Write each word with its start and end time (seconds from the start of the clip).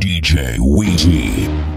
DJ 0.00 0.58
Ouija. 0.58 1.76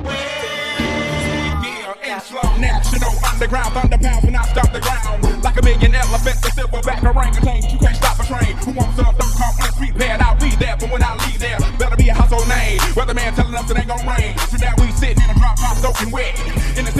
Yeah, 2.03 2.19
slow 2.19 2.41
national 2.57 3.11
underground 3.25 3.73
thunder 3.73 3.97
pounds 3.97 4.25
when 4.25 4.35
I 4.35 4.43
stop 4.43 4.73
the 4.73 4.79
ground. 4.79 5.43
Like 5.43 5.57
a 5.57 5.61
million 5.63 5.95
elephants, 5.95 6.45
a 6.45 6.51
silverback 6.51 6.99
orangutans. 7.01 7.71
You 7.71 7.79
can't 7.79 7.95
stop 7.95 8.19
a 8.19 8.25
train. 8.25 8.55
Who 8.57 8.71
wants 8.71 8.95
some? 8.95 9.15
Don't 9.15 9.33
come 9.37 9.59
prepared. 9.79 10.21
I'll 10.21 10.35
be 10.35 10.51
there, 10.57 10.75
but 10.77 10.91
when 10.91 11.03
I 11.03 11.15
leave 11.25 11.39
there, 11.39 11.57
better 11.79 11.95
be 11.95 12.09
a 12.09 12.13
household 12.13 12.47
name. 12.47 12.79
Weatherman 12.93 13.35
telling 13.35 13.55
us 13.55 13.69
it 13.71 13.77
ain't 13.77 13.87
gon' 13.87 14.05
rain. 14.05 14.37
So 14.51 14.57
now 14.57 14.73
we 14.77 14.91
sitting 14.91 15.23
in 15.23 15.29
a 15.29 15.35
drop 15.39 15.55
top 15.55 15.77
soaking 15.77 16.11
wet. 16.11 16.35
In 16.77 16.85
a 16.85 16.91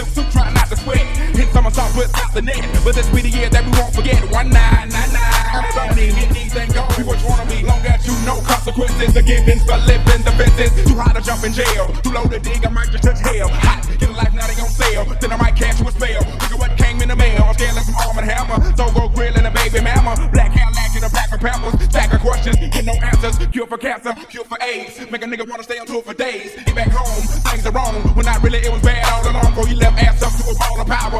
The 2.08 2.42
net. 2.42 2.64
But 2.86 2.96
this 2.96 3.10
be 3.12 3.20
the 3.20 3.34
year 3.34 3.50
that 3.50 3.66
we 3.66 3.72
won't 3.76 3.92
forget. 3.92 4.24
One 4.32 4.48
nine 4.48 4.88
nine 4.88 5.12
nine. 5.12 5.66
Don't 5.76 5.92
need 5.98 6.16
anything 6.16 6.72
go. 6.72 6.88
We 6.96 7.04
what 7.04 7.20
you 7.20 7.28
wanna 7.28 7.44
be. 7.52 7.66
Long 7.68 7.84
as 7.84 8.08
you 8.08 8.16
know 8.24 8.40
consequences 8.48 9.18
are 9.18 9.26
given 9.26 9.60
for 9.68 9.76
living 9.84 10.24
the 10.24 10.32
business. 10.40 10.72
Too 10.88 10.96
high 10.96 11.12
to 11.12 11.20
jump 11.20 11.44
in 11.44 11.52
jail. 11.52 11.92
Too 12.00 12.16
low 12.16 12.24
to 12.32 12.40
dig. 12.40 12.64
I 12.64 12.70
might 12.70 12.88
just 12.96 13.04
touch 13.04 13.20
hell. 13.20 13.50
Hot. 13.52 13.84
Get 14.00 14.08
a 14.08 14.16
life 14.16 14.32
now 14.32 14.48
they 14.48 14.56
on 14.62 14.72
sale. 14.72 15.04
Then 15.20 15.34
I 15.34 15.38
might 15.42 15.60
catch 15.60 15.82
you 15.82 15.88
a 15.88 15.92
spell. 15.92 16.24
Look 16.24 16.54
at 16.54 16.60
what 16.60 16.78
came 16.78 17.02
in 17.02 17.10
the 17.10 17.18
mail. 17.18 17.44
I'm 17.44 17.54
scared 17.60 17.76
like 17.76 17.84
some 17.84 18.00
arm 18.00 18.16
and 18.16 18.30
hammer. 18.30 18.64
So 18.80 18.88
go 18.96 19.10
grill 19.10 19.36
and 19.36 19.48
a 19.48 19.52
baby 19.52 19.84
mama. 19.84 20.16
Black 20.32 20.56
hair 20.56 20.72
lacking 20.72 21.04
a 21.04 21.10
black 21.10 21.34
of 21.36 21.42
peppers. 21.44 21.76
Stack 21.92 22.14
of 22.14 22.22
questions. 22.22 22.56
Get 22.56 22.86
no 22.86 22.94
answers. 22.94 23.36
Cure 23.52 23.68
for 23.68 23.78
cancer. 23.78 24.16
Cure 24.32 24.46
for 24.46 24.62
AIDS. 24.64 25.04
Make 25.12 25.24
a 25.24 25.28
nigga 25.28 25.44
wanna 25.44 25.68
stay 25.68 25.76
on 25.82 25.90
tour 25.90 26.06
for 26.06 26.14
days. 26.14 26.56
Get 26.64 26.76
back 26.78 26.94
home. 26.96 27.26
Things 27.52 27.66
are 27.66 27.74
wrong. 27.74 28.00
When 28.16 28.24
not 28.24 28.40
really 28.46 28.64
it 28.64 28.72
was 28.72 28.86
bad 28.86 29.04
all 29.12 29.26
along. 29.28 29.52
Before 29.52 29.68
you 29.68 29.76
left 29.76 29.98
ass 30.00 30.24
up 30.24 30.32
to 30.40 30.46
a 30.48 30.56
ball 30.56 30.80
of 30.80 30.88
power. 30.88 31.20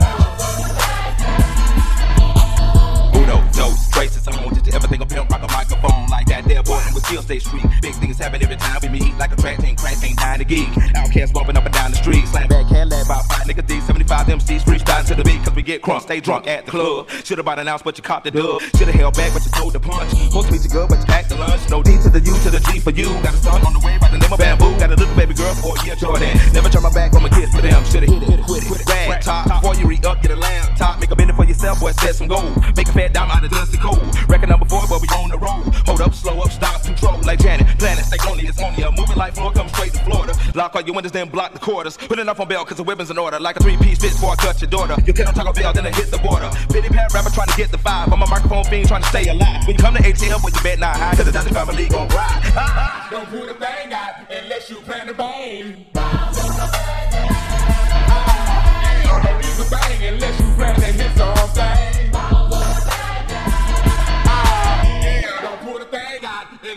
stay 7.31 7.39
street. 7.39 7.65
Big 7.81 7.95
things 7.95 8.17
happen 8.17 8.43
every 8.43 8.57
time 8.57 8.79
we 8.81 8.89
meet, 8.89 9.17
like 9.17 9.31
a 9.31 9.35
track 9.35 9.57
team, 9.59 9.75
crash 9.75 10.03
ain't 10.03 10.17
dying 10.17 10.39
to 10.39 10.45
geek. 10.45 10.67
Outkast 10.99 11.33
bumping 11.33 11.55
up 11.55 11.65
and 11.65 11.73
down 11.73 11.91
the 11.91 11.97
street, 11.97 12.27
slap 12.27 12.49
back, 12.49 12.67
Cadillac, 12.67 13.05
about 13.05 13.23
five 13.25 13.47
niggas, 13.47 13.67
D, 13.67 13.79
75 13.79 14.27
MCs, 14.27 14.61
freestyle 14.63 15.05
to 15.07 15.15
the 15.15 15.23
beat, 15.23 15.39
cause 15.43 15.55
we 15.55 15.63
get 15.63 15.81
crunk, 15.81 16.01
stay 16.01 16.19
drunk 16.19 16.47
at 16.47 16.65
the 16.65 16.71
club. 16.71 17.09
Should've 17.23 17.45
bought 17.45 17.59
an 17.59 17.67
ounce, 17.67 17.81
but 17.81 17.97
you 17.97 18.03
copped 18.03 18.25
the 18.25 18.31
dub. 18.31 18.61
Should've 18.77 18.95
held 18.95 19.15
back, 19.15 19.33
but 19.33 19.45
you 19.45 19.51
told 19.51 19.73
the 19.73 19.79
punch. 19.79 20.11
Supposed 20.11 20.49
to 20.49 20.57
you 20.57 20.69
good, 20.69 20.89
but 20.89 20.99
you 20.99 21.05
packed 21.05 21.29
the 21.29 21.37
lunch. 21.37 21.61
No 21.69 21.81
D 21.81 21.97
to 22.03 22.09
the 22.09 22.19
U 22.19 22.33
to 22.43 22.49
the 22.49 22.59
G 22.71 22.79
for 22.79 22.91
you. 22.91 23.07
Got 23.23 23.33
a 23.33 23.37
son 23.37 23.65
on 23.65 23.73
the 23.73 23.79
way 23.79 23.97
by 23.99 24.09
the 24.09 24.19
of 24.31 24.39
Bamboo. 24.39 24.77
Got 24.79 24.91
a 24.91 24.95
little 24.95 25.15
baby 25.15 25.33
girl 25.33 25.53
for 25.55 25.75
a 25.77 25.85
year, 25.85 25.95
Jordan. 25.95 26.35
Never 26.53 26.69
turn 26.69 26.83
my 26.83 26.93
back 26.93 27.13
on 27.13 27.23
my 27.23 27.29
kids 27.29 27.53
for 27.55 27.61
them. 27.61 27.83
Should've 27.85 28.09
hit 28.09 28.23
it, 28.23 28.43
quit 28.43 28.63
it, 28.63 28.87
rag 28.87 29.21
top. 29.21 29.47
Before 29.47 29.75
you 29.75 29.87
re 29.87 29.99
up, 30.03 30.21
get 30.21 30.31
a 30.31 30.35
laptop. 30.35 30.99
Make 30.99 31.11
a 31.11 31.15
minute 31.15 31.35
for 31.35 31.45
yourself, 31.45 31.79
boy, 31.79 31.91
set 31.91 32.15
some 32.15 32.27
gold. 32.27 32.55
Make 32.75 32.89
a 32.89 32.93
fat 32.93 33.13
dime 33.13 33.31
out 33.31 33.43
of 33.43 33.51
dusty 33.51 33.77
cold. 33.77 34.01
Record 34.27 34.49
number 34.49 34.65
four, 34.65 34.83
but 34.89 35.01
we 35.01 35.07
on 35.15 35.29
the. 35.29 35.40
Hold 35.85 36.01
up, 36.01 36.13
slow 36.13 36.39
up, 36.39 36.51
stop, 36.51 36.83
control. 36.83 37.19
Like 37.21 37.39
Janet, 37.39 37.67
planet, 37.79 38.05
stay 38.05 38.17
only, 38.29 38.45
it's 38.45 38.61
on 38.61 38.75
ya. 38.75 38.91
Moving 38.91 39.17
like 39.17 39.35
floor, 39.35 39.51
come 39.51 39.67
straight 39.69 39.93
to 39.93 39.99
Florida. 40.03 40.33
Lock 40.55 40.75
all 40.75 40.81
your 40.81 40.95
windows, 40.95 41.11
then 41.11 41.29
block 41.29 41.53
the 41.53 41.59
quarters. 41.59 41.97
Put 41.97 42.19
enough 42.19 42.39
on 42.39 42.47
bail, 42.47 42.65
cause 42.65 42.77
the 42.77 42.83
weapon's 42.83 43.11
in 43.11 43.17
order. 43.17 43.39
Like 43.39 43.57
a 43.57 43.59
three 43.63 43.77
piece 43.77 43.99
fit 43.99 44.11
before 44.11 44.31
I 44.31 44.35
cut 44.35 44.61
your 44.61 44.69
daughter. 44.69 44.95
You 45.05 45.13
can't 45.13 45.35
talk 45.35 45.43
about 45.43 45.55
Bell, 45.55 45.73
then 45.73 45.85
I 45.85 45.91
hit 45.91 46.11
the 46.11 46.17
border. 46.17 46.49
Pity 46.71 46.89
pat 46.89 47.13
rapper 47.13 47.29
trying 47.29 47.47
to 47.47 47.57
get 47.57 47.71
the 47.71 47.77
five. 47.77 48.11
I'm 48.11 48.21
a 48.21 48.27
microphone 48.27 48.63
fiend 48.65 48.87
trying 48.87 49.01
to 49.01 49.09
stay 49.09 49.27
alive. 49.29 49.67
When 49.67 49.75
you 49.75 49.81
come 49.81 49.95
to 49.95 50.01
ATL, 50.01 50.41
boy, 50.41 50.49
you 50.53 50.63
bet 50.63 50.79
not 50.79 50.95
high, 50.95 51.15
cause 51.15 51.25
the 51.25 51.31
Dungeon 51.31 51.53
Family 51.53 51.87
gon' 51.87 52.07
ride. 52.09 53.07
Don't 53.11 53.27
put 53.29 53.49
a 53.49 53.53
thing 53.53 53.93
out 53.93 54.29
unless 54.29 54.69
you 54.69 54.77
plan 54.77 55.07
to 55.07 55.13
bang. 55.13 55.85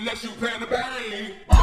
unless 0.04 0.22
you 0.22 0.28
plan 0.32 0.60
to 0.60 0.66
bang. 0.66 1.53